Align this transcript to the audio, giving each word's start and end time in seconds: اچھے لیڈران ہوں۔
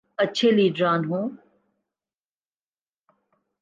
اچھے 0.23 0.47
لیڈران 0.51 1.01
ہوں۔ 1.05 1.25